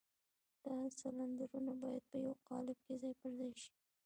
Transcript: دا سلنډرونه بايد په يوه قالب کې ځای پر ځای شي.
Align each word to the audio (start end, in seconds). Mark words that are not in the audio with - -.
دا 0.63 0.75
سلنډرونه 0.99 1.71
بايد 1.81 2.03
په 2.09 2.15
يوه 2.23 2.35
قالب 2.47 2.77
کې 2.85 2.93
ځای 3.01 3.13
پر 3.19 3.29
ځای 3.37 3.51
شي. 3.61 3.71